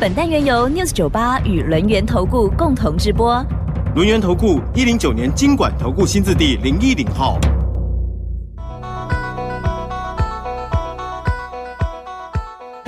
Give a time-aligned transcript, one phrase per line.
[0.00, 3.44] 本单元由 News 九八与轮源投顾共同直播。
[3.94, 7.38] 轮源投顾一零九年经管投顾新字第零一零号。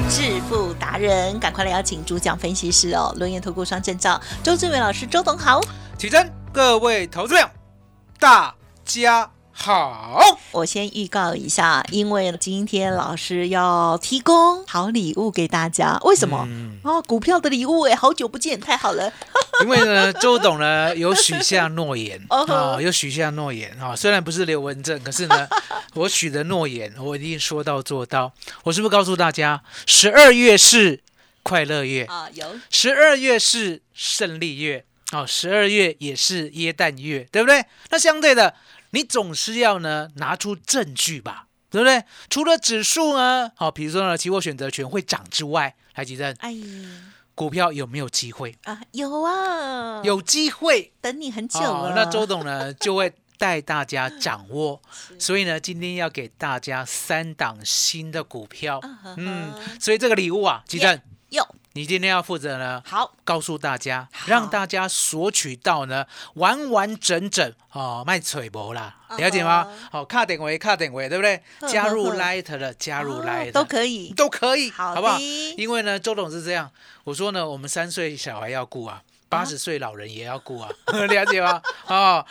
[0.09, 5.61] 致富达人，赶快来邀请主讲分析师哦，轮源投顾双证照周志伟老师，周董好。
[5.98, 7.47] 起身，各位投资者，
[8.19, 8.55] 大
[8.87, 9.31] 家
[9.62, 10.19] 好。
[10.51, 16.45] 我先预告一下，因为今天老师要提供好礼物给大家，为什么？
[16.48, 19.12] 嗯哦，股票的礼物哎，好久不见，太好了。
[19.62, 23.95] 因为呢，周董呢有许下诺言哦 有许下诺言啊。
[23.95, 25.48] 虽然不是刘文正，可是呢，
[25.95, 28.33] 我许的诺言我一定说到做到。
[28.64, 30.98] 我是不是告诉大家，十二月是
[31.45, 37.64] 快乐月，啊，有十二月是胜利月，哦，十二月也是耶诞月，对不对？
[37.91, 38.55] 那相对的，
[38.93, 42.05] 你总是要呢拿出证据吧，对不对？
[42.31, 46.55] 除了指数呢，好、比如说呢，期货选择权会涨之外，台积电哎
[47.35, 48.55] 股票有没有机会？
[48.65, 50.93] 啊，有啊，有机会。
[51.01, 51.95] 等你很久哦了。
[51.97, 54.81] 那周董呢就会带大家掌握，
[55.19, 61.43] 所以呢，今天要给大家三档新的股票，嗯嗯，所以这个礼物啊，吉正，有
[61.75, 69.67] 你今天要负责呢，好告诉大家，好让大家索取到呢完完整整哦，卖嘴博啦，嗯了解吗？
[69.91, 71.42] 好、卡点位卡点位，对不对？
[71.61, 74.12] 呵加入 Light 的，加入哦 Light、都可以。
[74.12, 75.19] 都可以，好好不好？
[75.56, 76.70] 因为呢，周董是这样，
[77.05, 79.03] 我说呢，我们三岁小孩要顾啊。
[79.33, 80.69] 八十岁老人也要顾啊，
[81.08, 81.62] 了解吗？
[81.88, 82.22] 哦，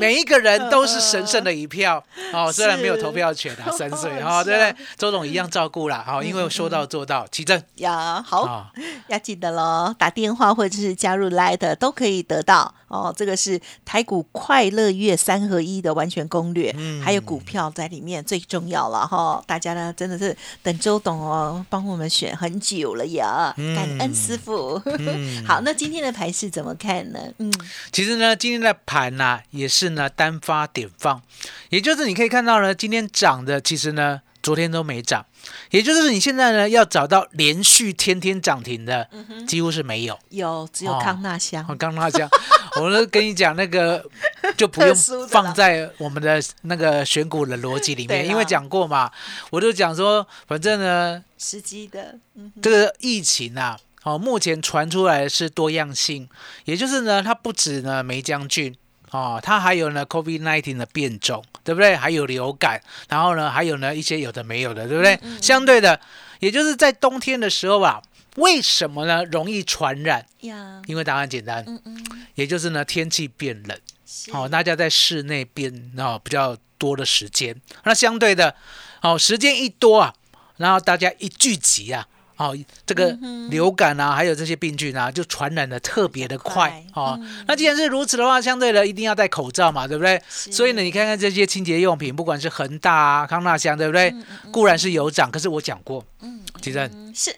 [0.00, 2.02] 每一个人都是神圣的一票
[2.32, 4.74] 哦，虽然没有投票权啊， 三岁哈，对不对？
[4.98, 8.72] 周董一样照顾啦，好，因为说到做到，齐正呀，好，啊，
[9.06, 13.14] 要记得喽，打电话或者是加入 Light 都可以得到哦。
[13.16, 19.40] 这个是台股快乐月三合一的完全攻略，嗯还有股票在里面最重要了哈。
[19.46, 24.80] 大家呢真的是等周董哦帮我们选很久了呀，嗯感恩师傅。
[24.84, 27.20] 嗯 好，那今天的盘势怎么看呢？
[27.38, 27.52] 嗯，
[27.92, 31.22] 其实呢，今天的盘呢、也是呢单发点放，
[31.70, 35.24] 也就是你可以看到呢，今天涨的其实呢昨天都没涨，
[35.70, 39.08] 也就是你现在呢要找到连续天天涨停的，
[39.46, 40.18] 几乎是没有。
[40.30, 42.28] 有只有哦康纳香，哦、康纳香，
[42.80, 44.04] 我都跟你讲那个
[44.56, 44.94] 就不用
[45.28, 49.10] 放在我们的那个选股的逻辑里面， 因为讲过嘛，
[49.50, 56.28] 我就讲说，反正呢时机的，嗯，这个疫情啊，哦，目前传出来的是多样性，
[56.64, 58.74] 也就是呢，它不止呢梅将军
[59.10, 61.94] 哦，它还有呢 COVID-19 的变种，对不对？
[61.94, 65.18] 还有流感，然后呢，还有呢一些有的没有的，对不对？
[65.40, 66.00] 相对的，
[66.40, 68.02] 也就是在冬天的时候啊，
[68.36, 69.24] 为什么呢？
[69.26, 70.26] 容易传染？
[70.40, 72.04] 呀，因为答案简单，嗯嗯，
[72.34, 74.32] 也就是呢天气变冷，是。
[74.32, 77.54] 哦，大家在室内变哦比较多的时间，
[77.84, 78.56] 那相对的，
[79.02, 80.14] 哦时间一多啊，
[80.56, 82.08] 然后大家一聚集啊，
[82.42, 83.16] 哦这个
[83.50, 87.20] 流感啊，还有这些病菌啊，就传染的特别的快快哦。
[87.46, 90.20] 那既然是如此的话，相对的一定要戴口罩嘛，对不对？
[90.28, 94.14] 所以呢，你看看这些清洁用品，不管是恒大啊、康纳香，对不对？
[94.50, 97.36] 固然是有涨，可是我讲过，嗯，其实嗯是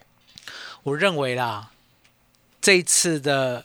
[0.82, 1.70] 我认为啦，
[2.60, 3.64] 这一次的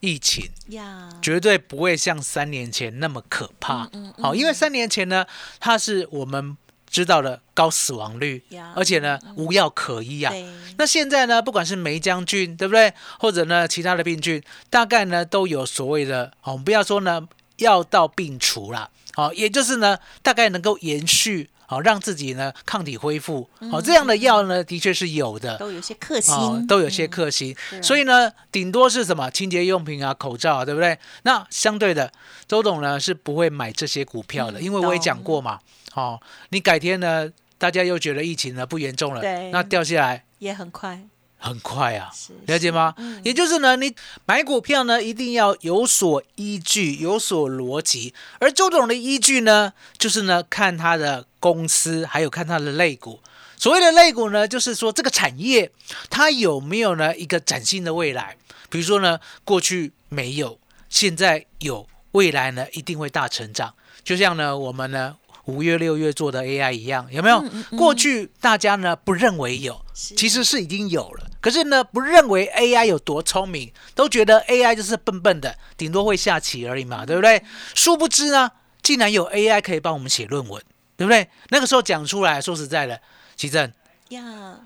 [0.00, 0.50] 疫情。
[0.68, 3.86] 呀，绝对不会像三年前那么可怕。
[4.18, 5.26] 好、因为三年前呢，
[5.60, 6.56] 它是我们
[6.94, 10.32] 知道了高死亡率呀，而且呢无药可医啊。
[10.78, 12.94] 那现在呢，不管是梅将军，对不对？
[13.18, 14.40] 或者呢其他的病菌，
[14.70, 25.56] 大概呢都有所谓的，哦，我们不要说呢药到病除啦，好、也就是呢大概能够延续，好、让自己呢抗体恢复，好、这样的药呢的确是有的。
[25.58, 30.98] 都有些克星，哦，都有些克星，所以呢，顶多是什么清洁用品啊、口罩啊，对不对？
[31.22, 32.12] 那相对的，
[32.46, 35.58] 周董呢是不会买这些股票的，嗯因为我也讲过嘛，
[35.94, 41.00] 哦，你改天呢，大家又觉得疫情呢不严重了对，那掉下来也很快，
[41.44, 42.10] 很快啊，
[42.46, 42.94] 了解吗？
[42.96, 43.94] 嗯也就是呢，你
[44.24, 48.14] 买股票呢，一定要有所依据，有所逻辑。
[48.38, 53.20] 而周董的依据呢，就是呢，看他的公司，还有看他的类股。
[53.58, 55.70] 所谓的类股呢，就是说这个产业
[56.08, 58.36] 它有没有呢一个崭新的未来。
[58.70, 60.58] 比如说呢，过去没有，
[60.88, 63.74] 现在有，未来呢一定会大成长。
[64.02, 67.44] 就像呢，我们呢五月、六月做的 AI 一样，有没有？
[67.76, 71.30] 过去大家呢不认为有，其实是已经有了。
[71.44, 77.44] 可是呢，不认为 AI 有多聪明，都觉得 AI 就是笨笨的，顶多会下棋而已嘛，对不对？
[77.74, 78.50] 殊不知呢，
[78.82, 80.62] 竟然有 AI 可以帮我们写论文，
[80.96, 81.28] 对不对？
[81.50, 82.98] 那个时候讲出来，说实在的，
[83.36, 83.70] 奇正，
[84.08, 84.56] 呀，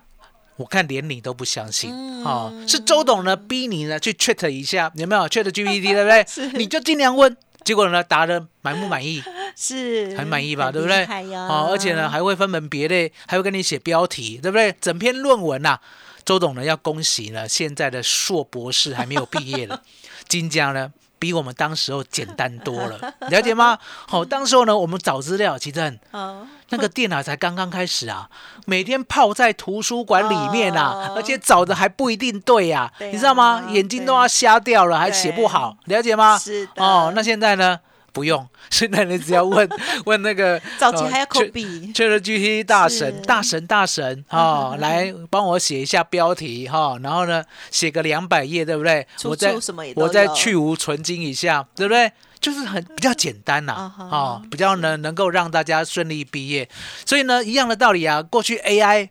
[0.55, 6.25] 我看连你都不相信、嗯哦，是周董呢逼你呢去 chat 一下，有没有 chat GPT 对不对？
[6.29, 9.21] 是你就尽量问，结果呢答的满不满意？
[9.57, 11.05] 是很满意吧，很对不对
[11.35, 14.73] 哦，而且呢还会分门别类，还会跟你写标题，对不对？
[14.81, 15.81] 整篇论文呐、
[16.29, 19.81] 周董呢要恭喜呢，现在的硕博士还没有毕业了，
[20.29, 23.79] 金家呢比我们当时候简单多了， 了解吗？
[24.07, 28.29] 好、当时候呢我们找资料，其实很哦那个电脑才刚刚开始啊，
[28.67, 33.65] 每天泡在图书馆里面啊，哦而且找的还不一定对呀、对啊你知道吗？
[33.71, 36.39] 眼睛都要瞎掉了，还写不好，了解吗？
[36.39, 37.81] 是的哦，那现在呢？
[38.19, 39.69] 不用， 现在你只要问
[40.05, 49.07] 问那个 早期还要抠呃笔，ChatGPT 大神大神大神哦，来帮我写一下标题哈、然后呢写个两百页，对不对？
[49.25, 49.55] 我再
[49.95, 52.11] 我再去无存精一下，对不对？
[52.41, 56.69] 就是很比较简单呐、哦，比较能能够让大家顺利毕业。
[57.05, 59.09] 所以呢，一样的道理啊，过去 AI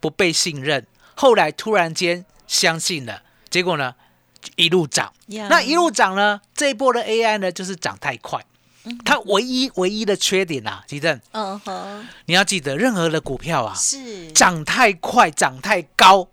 [0.00, 3.94] 不被信任，后来突然间相信了，结果呢
[4.56, 5.12] 一路涨。
[5.26, 8.44] 呀那一路涨呢，这一波的 AI 呢就是涨太快。
[8.84, 16.26] 嗯它唯一唯一的缺点啊，吉正，嗯哼，你要记得，任何的股票啊，是，涨太快、涨太高，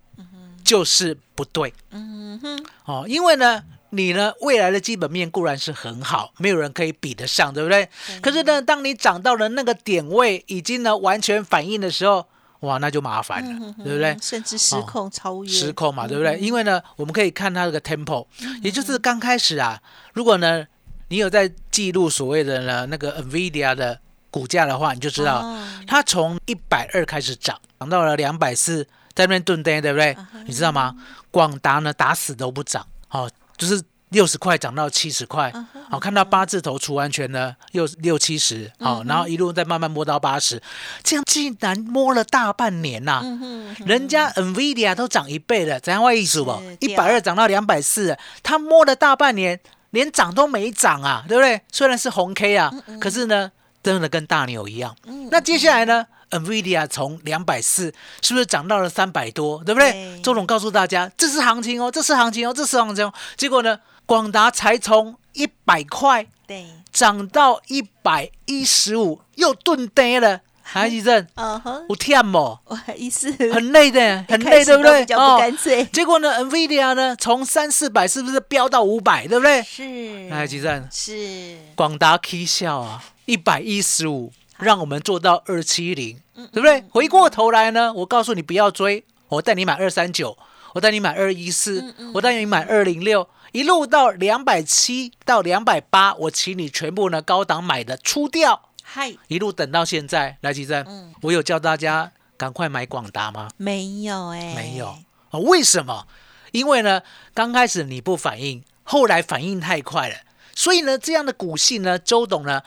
[0.64, 3.06] 就是不对嗯哼，哦。
[3.08, 7.88] 因为呢，你呢未来的基本面固然是很好，没有人可以比得上，对不对？
[8.20, 12.26] 可是呢，当你涨到了那个点位，已经呢完全反应的时候，
[12.62, 14.18] 哇，那就麻烦了，对不对？
[14.22, 16.38] 甚至失控超越，失控嘛，对不对？
[16.40, 18.28] 因为呢，我们可以看它这个 tempo，
[18.62, 19.82] 也就是刚开始啊，
[20.14, 20.66] 如果呢
[21.08, 28.84] 你有在记录所谓的呢那个 Nvidia 的股价的话，你就知道哦它从一百二开始涨，涨到了两百四，
[29.14, 30.18] 在那边蹲跌，对不对？
[30.46, 30.96] 你知道吗？
[31.32, 33.82] 广达呢打死都不涨，哦，就是。
[34.10, 35.54] 六十块涨到七十块，
[35.90, 40.62] 好、看到八字头除完全呢，又六七十，好、然后一路再慢慢摸到八十，
[41.04, 46.60] 这样竟然摸了大半年呐、嗯，人家 NVIDIA 都涨一倍了，怎样会意思不？
[46.80, 49.60] 一百二涨到两百四，他摸了大半年，
[49.92, 51.62] 连涨都没涨啊，对不对？
[51.72, 53.52] 虽然是红 K 啊，可是呢，
[53.84, 54.96] 真的跟大牛一样。
[55.30, 59.92] 那接下来呢？NVIDIA 从两百四是不是涨到了三百多，对不对？
[59.92, 63.14] 对周总告诉大家，这是行情哦，这是行情哦，这是行情哦。
[63.36, 63.80] 结果呢，
[64.10, 70.42] 广达才从一百块对，涨到一百一十五，又顿跌了。
[70.72, 72.60] 韩医生，嗯哼，我天哦！
[72.66, 74.92] 我意思很累的， 很累，对不对？
[74.92, 79.62] 始都比较不干脆结果呢，NVIDIA 呢，从三四百是不是飙到五百，对不对？
[79.62, 86.84] 是，来，吉正，是，广达 K 笑啊，一百一十五，让我们做到二七零，对不对？
[86.90, 90.36] 回过头来呢，我告诉你不要追，我带你买二三九，
[90.74, 103.50] 我带你买二一四，我带你买二零六，一路到两百七到两百八，我请你全部呢高档买的出掉，嗨，一路等到现在，来，吉正，嗯我有叫大家赶快买广达吗？
[103.58, 104.88] 没有哎，没有，
[105.32, 105.40] 啊？
[105.40, 106.08] 为什么？
[106.52, 107.02] 因为呢，
[107.34, 110.16] 刚开始你不反应，后来反应太快了，
[110.56, 112.62] 所以呢，这样的股性呢，周董呢，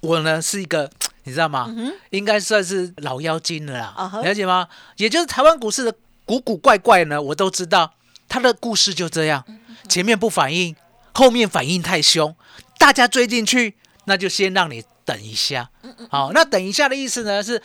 [0.00, 0.90] 我呢是一个，
[1.24, 1.74] 你知道吗？
[2.10, 4.68] 应该算是老妖精了啦，了解吗？
[4.96, 5.94] 也就是台湾股市的
[6.26, 7.94] 古古怪怪呢，我都知道，
[8.28, 9.44] 他的故事就这样，
[9.88, 10.74] 前面不反应，
[11.14, 12.36] 后面反应太凶，
[12.76, 15.70] 大家追进去，那就先让你等一下。
[16.10, 17.62] 好，那等一下的意思呢是，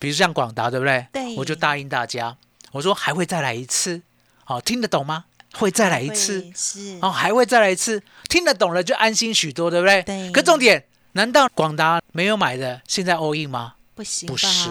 [0.00, 1.06] 比如像广达，对不对？
[1.12, 1.36] 对。
[1.36, 2.36] 我就答应大家，
[2.72, 4.02] 我说还会再来一次，
[4.44, 5.26] 好，听得懂吗？
[5.54, 10.02] 会再来一次，会是，哦，还会再来一次，听得懂了就安心许多，对不对？
[10.02, 10.30] 对。
[10.32, 13.74] 可重点，难道广达没有买的，现在 all in 吗？
[13.94, 14.68] 不行不是，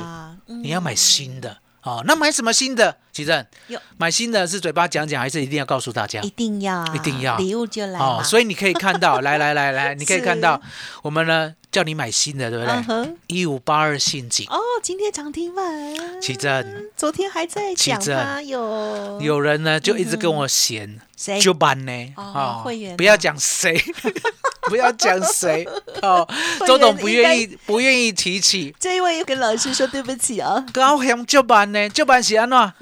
[0.47, 0.61] 嗯。
[0.63, 1.57] 你要买新的
[1.97, 2.03] 哦。
[2.05, 2.95] 那买什么新的？
[3.11, 6.21] 奇正有，买新的是嘴巴讲讲，还是一定要告诉大家？
[6.21, 6.29] 一？
[6.29, 7.35] 定要，一定要。
[7.37, 10.61] 礼物就来哦，所以你可以看到， 来来来来，你可以看到，
[11.01, 13.15] 我们呢叫你买新的，对不对？
[13.27, 21.39] 一五八二陷阱，哦，今天涨停板，奇正，昨天还在讲啊有有人呢就一直跟我嫌，谁？
[21.41, 22.95] 就班呢，哦会员啊。
[22.97, 23.77] 不要讲谁，
[24.69, 25.67] 不要讲谁，
[26.01, 26.25] 哦，
[26.65, 28.73] 周董不愿意不愿意提起。
[28.79, 32.73] 这一位又跟老师说对不起啊，高雄足班呢，就班是安怎？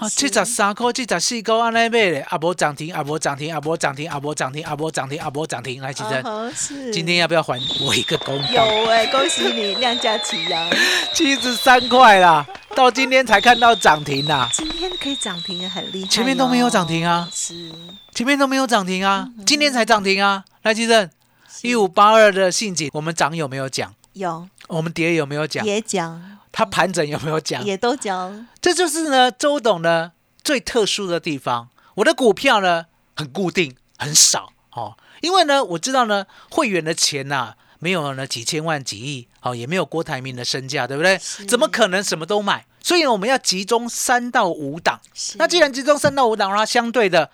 [0.08, 5.82] 七十三块、七十四块安尼买咧，啊无涨停，啊无涨停，啊无涨停，啊无涨停，啊无涨停，啊无涨停。
[5.82, 6.90] 来，奇珍，嗯哼是。
[6.92, 8.64] 今天要不要还我一个公有道？
[8.90, 10.70] 哎，恭喜你量价齐扬，
[11.12, 17.28] 七十三块啦，到今天才看到涨停啦，今天可以涨停，很厉害哦，前面都没有涨停啊。
[17.34, 17.54] 是
[18.14, 20.44] 前面都没有涨停啊，嗯今天才涨停啊。
[20.62, 21.10] 来，奇珍，
[21.62, 23.94] 一五八二的信锦，我们涨有没有讲？
[24.12, 25.64] 有我们跌有没有讲？
[25.64, 27.64] 也讲，它盘整有没有讲？
[27.64, 30.12] 也都讲，这就是呢，周董呢
[30.44, 32.84] 最特殊的地方，我的股票呢
[33.16, 41.18] 很固定，很少哦，因为呢我知道呢会员的钱呐、没有呢几千万几亿，哦也没有郭台铭的身价，对不对？
[41.48, 42.66] 怎么可能什么都买？
[42.82, 45.00] 所以呢我们要集中三到五档。
[45.36, 47.30] 那既然集中三到五档，那相对的，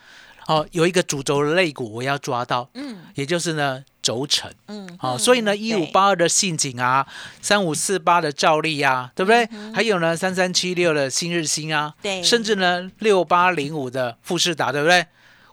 [0.49, 4.50] 哦有一个主轴的肋骨我要抓到，嗯也就是呢轴承。
[4.67, 7.07] 嗯，好、嗯所以呢，一五八二的信景啊，
[7.43, 9.47] 三五四八的兆利啊，对不对？
[9.75, 15.07] 还有呢，三三七六的新日新啊，嗯对甚至呢，六八零五的富士达，对不对？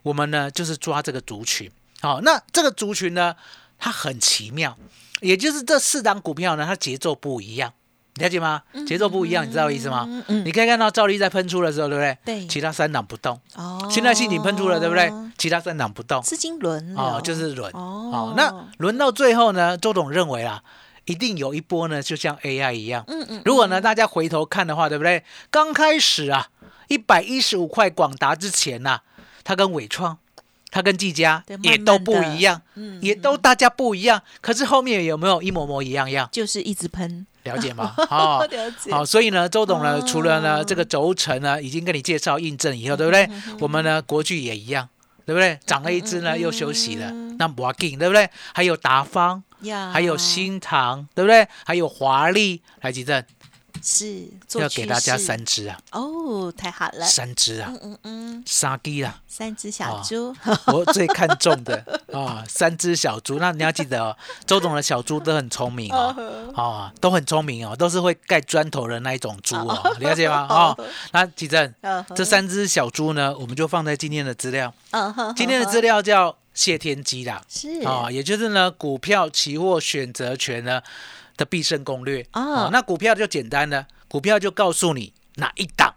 [0.04, 1.70] 我们呢，就是抓这个族群。
[2.00, 3.36] 好、那这个族群呢，
[3.78, 4.78] 它很奇妙，
[5.20, 7.74] 也就是这四档股票呢，它节奏不一样。
[8.16, 8.62] 了解吗？
[8.88, 10.08] 节奏不一样，你知道我意思吗？
[10.28, 12.18] 你可以看到兆利在喷出的时候，对不对？
[12.24, 13.40] 对其他三档不动。
[13.56, 15.12] 哦，现在信景喷出了，对不对？
[15.38, 16.22] 其他三档不动。
[16.22, 17.80] 资金轮哦，就是轮哦
[18.14, 18.34] 哦。
[18.38, 20.64] 那轮到最后呢，周董认为啦，
[21.06, 23.04] 一定有一波呢，就像 AI 一样。
[23.08, 25.24] 嗯嗯，如果呢，大家回头看的话，对不对？
[25.52, 26.48] 刚开始啊，
[26.88, 29.02] 一百一十五块广达之前呐、
[29.44, 30.18] 它跟伟创。
[30.72, 34.22] 它跟技嘉也都不一样，嗯也都大家不一样。
[34.42, 36.28] 可是后面有没有一模模一样样？
[36.34, 37.94] 就是一直喷，了解吗？
[38.12, 43.30] 哦，了解好，所以呢，周董呢，哦除了呢这个轴承呢，已经跟你介绍印证以后，对不对？
[43.60, 44.90] 我们呢国巨也一样，
[45.26, 45.58] 对不对？
[45.66, 47.10] 涨了一只呢，又休息了，
[47.40, 48.30] 那不要紧，对不对？
[48.54, 49.42] 还有达方，
[49.94, 51.48] 还有新唐，对不对？
[51.66, 53.24] 还有华丽，来吉正
[53.84, 60.02] 是做要给大家三只啊，哦，太好了，三只啊，嗯嗯嗯，杀鸡啦，三只小哦。
[60.08, 60.36] 猪，
[60.74, 63.40] 我最看重的啊，三只小猪。
[63.40, 64.16] 那你要记得哦，
[64.46, 66.16] 周董的小猪都很聪明哦，
[66.56, 70.48] 哦，都很聪明哦，都是会盖砖头的那一种猪哦，了解吗？
[70.52, 71.74] 哦，那吉正，
[72.16, 74.74] 这三只小猪呢，我们就放在今天的资料。
[75.36, 77.82] 今天的资料叫谢天机啦，是。
[77.86, 80.82] 啊、也就是呢股票、期货选择权呢
[81.38, 85.96] 的必胜攻略啊哦那股票就简单了，股票就告诉你哪一档，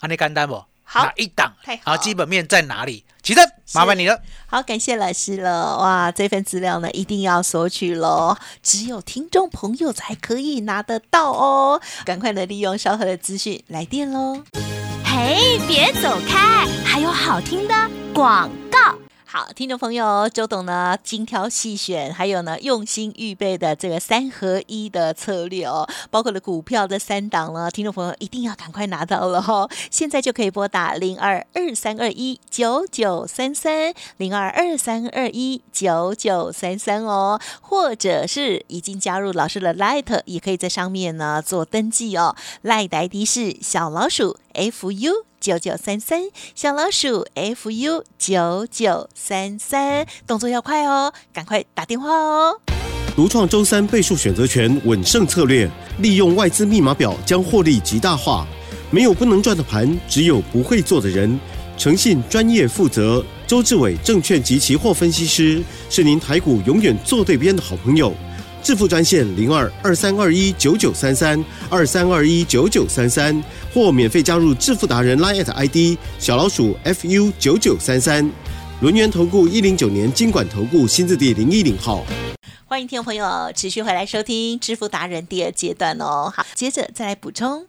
[0.00, 0.64] 啊，你干单不？
[0.88, 1.52] 好哪一档？
[1.64, 3.04] 太好啊，基本面在哪里？
[3.20, 3.40] 其实
[3.74, 4.22] 麻烦你了。
[4.46, 5.76] 好，感谢老师了。
[5.78, 11.82] 哇，这份资料呢一定要索取喽，只有听众朋友才可以拿得到哦。
[12.04, 14.44] 赶快的利用稍后的资讯来电喽。
[15.04, 17.74] 嘿，别走开，还有好听的
[18.14, 18.96] 广告。
[19.28, 45.26] 好，听众朋友，周董呢精挑细选，还有呢用心预备的这个三合一的策略哦，包括了股票的三档呢，听众朋友一定要赶快拿到了哦， 现在就可以拨打零二二三二一九九三三零二二三二一九九三三哦，或者是已经加入老师的 Light，也可以在上面呢做登记哦，Light 的 ID 是小老鼠 fu。
[45.46, 46.22] 九九三三，
[46.56, 52.60] 小老鼠 fu 九九三三，动作要快哦，赶快打电话哦。
[53.14, 58.44] 独创周三倍数选择权稳胜策略，利用外资密码表将获利极大化。
[58.90, 61.38] 没有不能赚的盘，只有不会做的人。
[61.78, 63.24] 诚信、专业、负责。
[63.46, 68.12] 周志伟证券及期货分析师是您台股永远做对边的好朋友。
[68.66, 73.40] 致富专线零二二三二一九九三三二三二一九九三三，
[73.72, 78.28] 或免费加入致富达人 Line at ID 小老鼠 fu 九九三三。
[78.80, 82.04] 轮源投顾一零九年经管投顾新字第零一零号。
[82.64, 86.32] 欢迎听众朋友持续回来收听《致富达人》第二阶段哦。
[86.34, 87.68] 好，接着再来补充。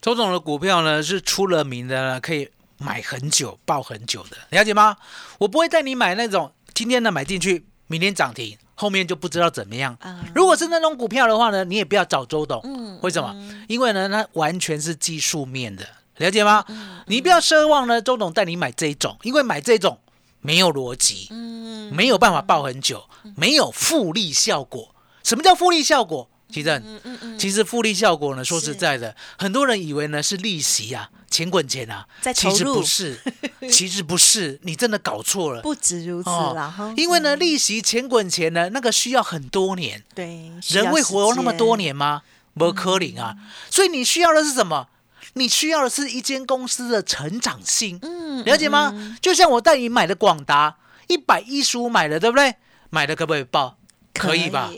[0.00, 4.96] 周总的股票呢是出了名的，可以买很久、抱很久的，了解吗？
[5.38, 9.96] 我不会带你买那种今天呢买进去，明天涨停，后面就不知道怎么样。
[10.00, 13.34] 啊如果是那种股票的话呢，你也不要找周董，嗯为什么？
[13.68, 15.86] 因为呢，它完全是技术面的，
[16.16, 16.64] 了解吗？
[16.68, 19.98] 嗯你不要奢望呢，周董带你买这一种，因为买这种
[20.40, 23.04] 没有逻辑，嗯没有办法抱很久，
[23.36, 24.94] 没有复利效果。
[25.22, 26.28] 什么叫复利效果？
[26.52, 33.18] 其实，嗯其实复利效果呢，说实在的，很多人以为呢是利息啊，钱滚钱啊，其实不是，
[33.70, 35.62] 其实不是，你真的搞错了。
[35.62, 42.22] 不止如此啦哈、哦因为呢，利息钱滚钱呢，那个需要很多年，对人会活时那么多年吗？
[42.54, 43.34] 不可能啊！
[43.70, 44.88] 所以你需要的是什么？
[45.34, 49.16] 你需要的是一间公司的成长性，嗯了解吗？
[49.22, 50.76] 就像我带你买的广达，
[51.08, 52.54] 一百一十五买的，对不对？
[52.90, 53.78] 买的可不可以报？
[54.12, 54.70] 可以吧？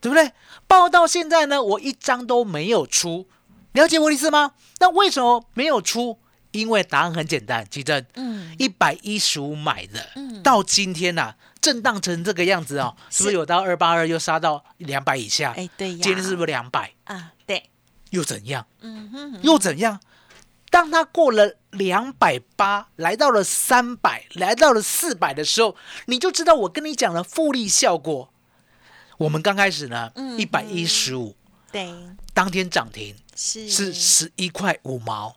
[0.00, 0.32] 对不对？
[0.70, 3.26] 报到现在呢，我一张都没有出，
[3.72, 4.52] 了解我的意思吗？
[4.78, 6.20] 那为什么没有出？
[6.52, 15.52] 因为答案很简单，其正，嗯一百一十五买的，嗯到今天呐、震荡成这个样子哦，是不是是有到二八二又杀到两百以下？
[15.56, 16.92] 哎对呀，今天是不是两百？
[17.04, 17.32] 啊？
[17.44, 17.68] 对，
[18.10, 18.64] 又怎样？
[18.80, 19.98] 嗯哼，又怎样？
[20.70, 25.74] 当它过了两百八，来到了三百，来到了四百的时候，
[26.06, 28.32] 你就知道我跟你讲的复利效果。
[29.20, 31.36] 我们刚开始呢，嗯一百一十五，
[31.70, 31.92] 对，
[32.32, 35.36] 当天涨停是是十一块五毛，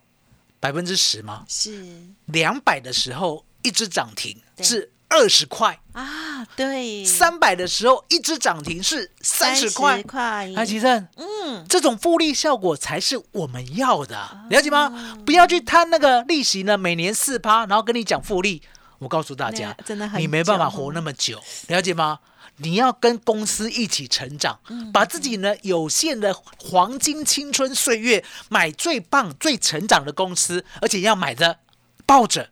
[0.62, 1.44] 百分之十吗？
[1.50, 1.86] 是
[2.28, 10.02] 两百的时候一只涨停是二十块，啊，对，三百的时候一只涨停是三十块。
[10.04, 15.18] 块，哎，奇正，嗯，这种复利效果才是我们要的，了解吗？
[15.26, 18.62] 不要去贪那个利息呢，每年四趴，然后跟你讲复利。
[19.04, 22.20] 我告诉大家，真的很你没办法活那么久，了解吗？
[22.58, 31.58] 你要跟公司一起成长，嗯把自己呢有限的黄金青春岁月买最棒、最成长的公司，而且要买的
[32.06, 32.50] 抱着，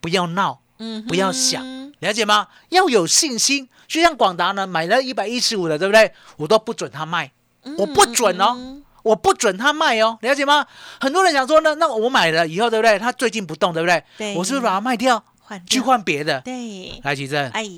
[0.00, 1.64] 不要闹，嗯不要想，
[1.98, 2.48] 了解吗？
[2.70, 3.68] 要有信心。
[3.88, 6.12] 就像广达呢，买了一百一十五的，对不对？
[6.36, 7.32] 我都不准他卖，
[7.76, 8.54] 我不准哦。
[8.56, 10.64] 嗯我不准他卖哦，了解吗？
[11.00, 12.96] 很多人想说呢，那我买了以后，对不对？
[13.00, 14.04] 他最近不动，对不对？
[14.16, 16.40] 对我是不是把它卖掉，去换掉换别的？
[16.40, 17.68] 对，来，奇正，哎，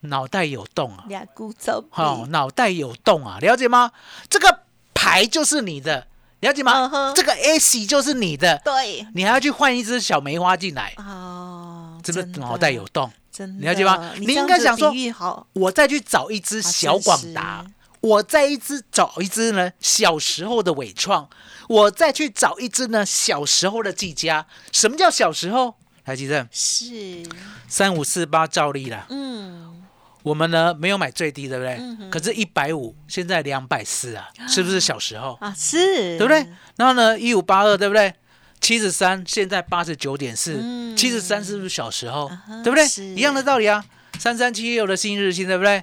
[0.00, 3.92] 脑袋有洞啊，俩股走好、脑袋有洞啊，了解吗？
[4.28, 4.60] 这个
[4.92, 6.06] 牌就是你的，
[6.40, 7.12] 了解吗？
[7.16, 12.40] 这个 S 就是你的，对，你还要去换一只小梅花进来，哦，是不是真的。
[12.40, 13.10] 脑袋有洞？
[13.32, 13.64] 真的。
[13.64, 14.12] 了解吗？
[14.18, 17.64] 你应该想说好，我再去找一只小广达，
[18.00, 21.30] 我再一只找一只呢小时候的伟创，
[21.68, 24.46] 我再去找一只呢小时候的技嘉。
[24.70, 25.76] 什么叫小时候？
[26.04, 27.22] 来，记正是，
[27.68, 29.82] 三五四八照例啦，嗯，
[30.22, 31.74] 我们呢没有买最低，对不对？
[31.78, 35.38] 嗯可是，一百五现在两百四啊，是不是小时候？
[35.40, 36.46] 啊，是，对不对？？
[36.76, 38.12] 然后呢，一五八二，对不对？
[38.60, 42.26] 七十三，现在八十九点四，嗯七十三是不是小时候？
[42.26, 42.86] 啊对不对？
[43.14, 43.84] 一样的道理啊。
[44.18, 45.82] 三三七六的新日新，对不对？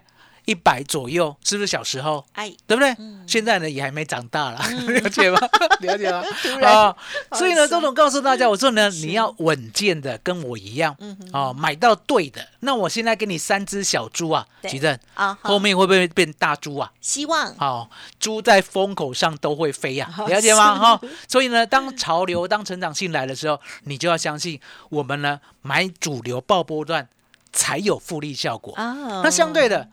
[0.50, 2.26] 一百左右，是不是小时候？
[2.34, 2.90] 哎，对不对？
[2.98, 4.58] 嗯现在呢也还没长大了，
[4.90, 5.38] 了解吗？
[5.82, 6.24] 了解吗？
[6.68, 6.96] 啊，
[7.34, 12.48] 所以呢，好周总告诉大家，我说呢，你要稳健的，跟我一样，嗯哼哦，买到对的。
[12.62, 16.92] 那我现在给你三只小猪啊，对吉正，啊，后面会不会变大猪啊？
[17.02, 17.88] 希望好、
[18.20, 20.76] 猪在风口上都会飞呀、了解吗？
[20.80, 27.08] 哈、所以呢，当潮流、当成长性来的时候，你就要相信我们呢买主流爆波段
[27.54, 28.74] 才有复利效果。
[28.74, 29.88] 啊，那相对的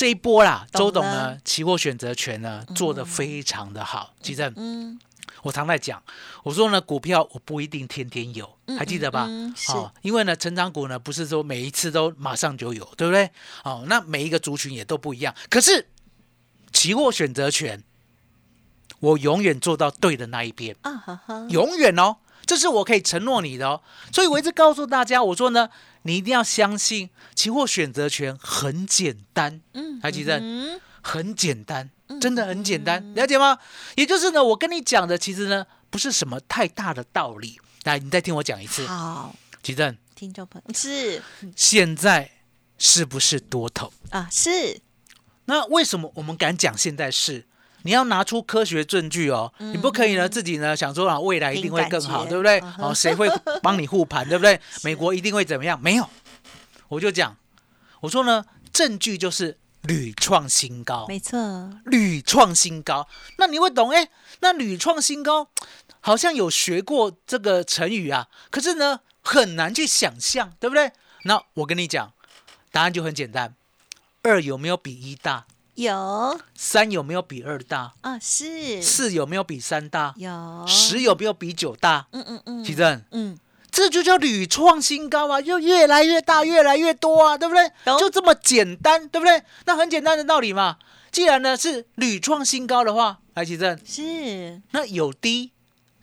[0.00, 4.14] 这一波啦，周董呢期货选择权呢做的非常的好。
[4.22, 4.98] 其正，嗯，
[5.42, 6.02] 我常在讲，
[6.42, 9.26] 我说呢股票我不一定天天有，嗯还记得吧？
[9.28, 13.30] 嗯嗯是哦，因为呢成长股呢不是说每一次都马上就有，对不对？
[13.62, 15.34] 哦，那每一个族群也都不一样。
[15.50, 15.86] 可是
[16.72, 17.84] 期货选择权，
[19.00, 22.16] 我永远做到对的那一边，啊永远哦，
[22.50, 23.80] 这是我可以承诺你的哦。
[24.12, 25.70] 所以我一直告诉大家，我说呢，
[26.02, 31.88] 你一定要相信期货选择权很简单，嗯，还记得嗯很简单，
[32.20, 33.56] 真的很简单，了解吗？
[33.94, 37.60] 也就是呢，我跟你讲的，其实呢不是什么太大的道理。
[37.84, 39.32] 来，你再听我讲一次，好，
[39.62, 41.22] 吉正，听众朋友是
[41.54, 42.32] 现在
[42.78, 43.92] 是不是多头？
[44.10, 44.80] 啊，是
[45.44, 47.46] 那为什么我们敢讲现在是？
[47.82, 52.60] 你要拿出科学证据哦，你不可以呢自己呢想说啊未来一定会更好，对不对？
[52.78, 53.28] 哦，谁会
[53.62, 54.60] 帮你护盘，对不对？
[54.84, 55.80] 美国一定会怎么样？
[55.80, 56.08] 没有，
[56.88, 57.36] 我就讲，
[58.00, 61.38] 我说呢，证据就是屡创新高，没错，
[61.86, 63.08] 屡创新高。
[63.38, 64.08] 那你会懂哎？
[64.40, 65.48] 那屡创新高
[66.00, 70.92] 好像有学过这个成语啊，可是呢很难去想象，对不对？
[71.24, 72.12] 那我跟你讲，
[72.72, 73.54] 答案就很简单：
[74.22, 75.46] 二有没有比一大？
[75.80, 77.94] 有三有没有比二大？
[78.02, 80.12] 啊，是四有没有比三大？
[80.18, 82.06] 有十有没有比九大？
[82.12, 83.38] 嗯嗯嗯，奇正，嗯，
[83.70, 87.70] 这就叫屡创新高啊，就越来越大，越来越多啊，对不对？
[87.98, 89.42] 就这么简单，对不对？
[89.64, 90.76] 那很简单的道理嘛。
[91.10, 95.52] 既然呢是屡创新高的话，来奇正，是那有低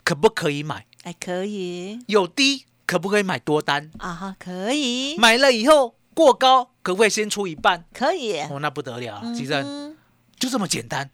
[0.03, 0.87] 可不可以买？
[1.03, 3.91] 哎，可以有低可不可以买多单？
[3.99, 7.83] 啊哈，可以买了以后过高，可不可以先出一半？
[7.93, 9.93] 可以，哦，那不得了奇正。
[10.39, 11.09] 就这么简单，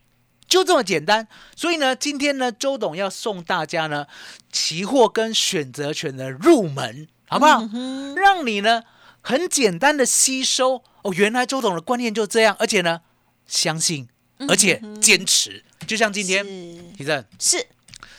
[0.47, 1.27] 就这么简单。
[1.55, 4.05] 所以呢，今天呢，周董要送大家呢，
[4.51, 7.67] 期货跟选择权的入门，好不好？
[7.73, 8.83] 嗯让你呢
[9.21, 13.01] 很简单的吸收哦，原来周董的观念就这样，而且呢，
[13.47, 14.07] 相信，
[14.47, 15.65] 而且坚持。
[15.87, 17.65] 就像今天，嗯是提正，是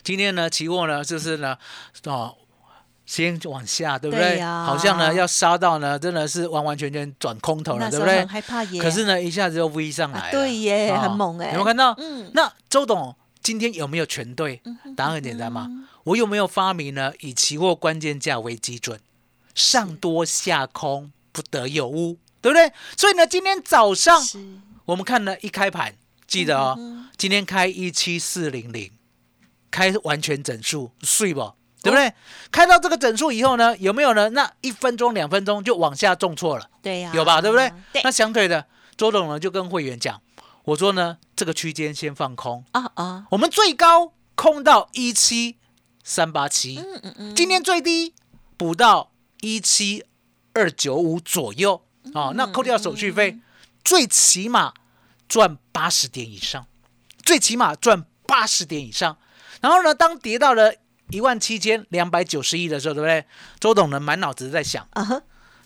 [0.03, 1.57] 今天呢，期货呢，就是呢，
[2.07, 2.37] 哦。
[3.07, 4.41] 先往下，对不对？
[4.43, 8.25] 好像呢要杀到呢，真的是完完全全转空头了，对不对？
[8.27, 11.95] 害怕耶，可是呢，一下子就 V 上来了、啊对耶哦很猛哎有没有看到？
[11.99, 14.63] 嗯那周董今天有没有全对？
[14.97, 15.69] 答案很简单嘛，
[16.05, 17.13] 我有没有发明呢？
[17.21, 18.99] 以期货关键价为基准，
[19.55, 22.73] 上多下空不得有误，对不对？
[22.97, 24.19] 所以呢，今天早上
[24.87, 25.95] 我们看呢一开盘，
[26.27, 28.91] 记得哦，嗯今天开一七四零零，
[29.71, 31.53] 开完全整数，睡不？
[31.85, 32.13] 对不对？
[32.51, 34.31] 开到这个整数以后呢，有没有呢？
[34.31, 36.69] 那一分钟、两分钟就往下重挫了。
[36.83, 37.43] 对呀，有吧？
[37.43, 37.71] 对不对？
[37.93, 38.67] 对那相对的，
[38.97, 40.21] 周董呢就跟会员讲，
[40.65, 45.59] 我说呢，这个区间先放空，啊啊，我们最高空到一七
[46.03, 48.15] 三八七，嗯嗯嗯，今天最低
[48.57, 50.05] 补到一七
[50.55, 51.83] 二九五左右
[52.15, 53.39] 哦，那扣掉手续费，
[53.85, 54.73] 最起码
[55.29, 56.67] 赚八十点以上，
[57.23, 59.19] 最起码赚八十点以上。
[59.61, 60.75] 然后呢，当跌到了
[61.15, 63.25] 一万七千两百九十亿的时候，对不对？
[63.61, 65.23] 周董呢满脑子在想啊哈，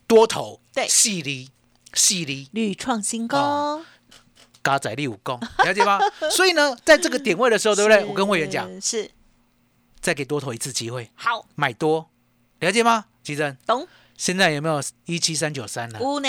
[0.07, 0.87] 多头对。
[0.87, 1.51] 细离
[1.95, 3.39] 细离屡创新高。
[3.39, 3.87] 哦，
[4.63, 5.99] 嘎仔力武功， 了解吗？
[6.31, 8.05] 所以呢，在这个点位的时候，对不对？
[8.05, 9.11] 我跟会员讲，是。
[10.01, 11.47] 再给多头一次机会，好。
[11.55, 12.11] 买多，
[12.61, 13.07] 了解吗？
[13.23, 13.89] 吉珍，懂。
[14.17, 15.99] 现在有没有一七三九三呢？
[16.01, 16.29] 屋呢，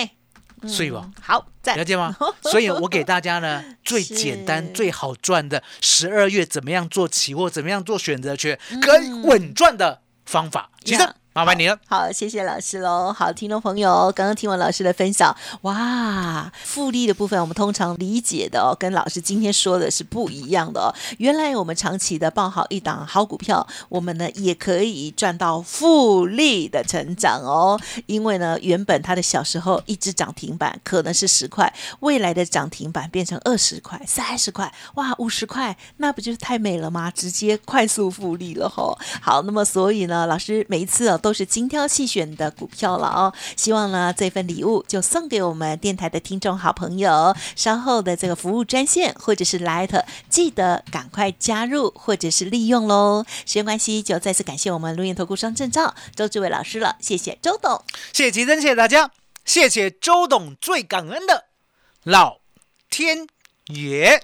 [0.67, 2.15] 睡吧，好赞了解吗？
[2.43, 10.69] 所以我给大家呢 最简单、最好赚的十二月怎么样做期货，怎么样做选择权，可以稳赚的方法。
[10.83, 11.79] 吉珍呀，麻烦你了。
[11.87, 13.13] 好，谢谢老师喽。
[13.13, 20.93] 好，听众朋友，刚刚听完老师的分享，哇，复利的部分我们通常理解的哦，跟老师今天说的是不一样的哦。
[21.19, 27.79] 原来我们长期的抱好一档好股票，我们呢也可以赚到复利的成长哦。
[28.07, 37.11] 因为呢，原本它的小时候一只涨停板可能是十块，未来的涨停板变成二十块、三十块，哇，五十块，那不就是太美了吗？
[37.11, 38.97] 直接快速复利了吼。
[39.21, 43.33] 好，那么所以呢，老师每一次哦都是精挑细选的股票了哦。
[43.55, 47.35] 希望呢这份礼物就送给我们电台的听众好朋友。
[47.55, 53.25] 稍后的这个服务专线或者是 Light，记得赶快加入或者是利用喽。
[53.45, 57.83] 时间关系，就再次感谢我们录音投顾商证照周志伟老师了，谢谢周董。
[58.13, 59.11] 谢谢吉珍，谢谢大家，
[59.45, 61.45] 谢谢周董，最感恩的
[62.03, 62.37] 老
[62.89, 63.27] 天
[63.67, 64.23] 爷。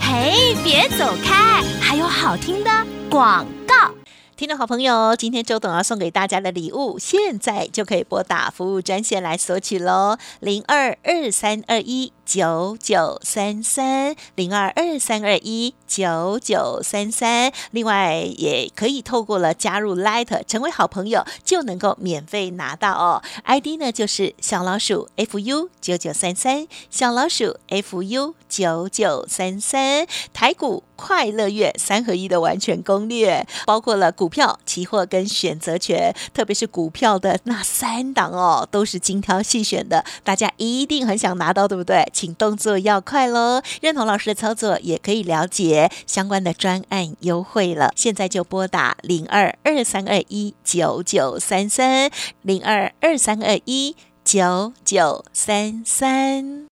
[0.00, 2.70] 嘿，别走开，还有好听的
[3.08, 4.01] 广告。
[4.42, 17.52] 听众好朋友，今天周董要送给大家的礼物，现在就可以拨打服务专线来索取喽，零二二三二一九九三三，零二二三二一九九三三。
[17.70, 23.22] 另外，也可以透过了加入 Light 成为好朋友，就能够免费拿到哦。
[23.44, 42.08] ID 呢就是小老鼠 fu 九九三三，小老鼠 fu 九九三三，台股快乐月三合一的完全攻略，包括了股票、期货跟选择权，特别是股票的那三档哦，都是精挑细选的，大家一定很想拿到，对不对？
[42.12, 43.60] 请动作要快喽！
[43.80, 47.92] 认同老师的操作，也可以了解相关的专案优惠了。
[47.96, 52.08] 现在就拨打零二二三二一九九三三
[52.42, 56.71] 零二二三二一九九三三。